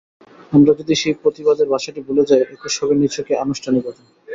আমরা 0.51 0.71
যদি 0.79 0.93
সেই 1.01 1.15
প্রতিবাদের 1.21 1.67
ভাষাটি 1.73 1.99
ভুলে 2.07 2.23
যাই, 2.29 2.41
একুশ 2.47 2.73
হবে 2.81 2.93
নিছকই 2.95 3.35
আনুষ্ঠানিকতা। 3.43 4.01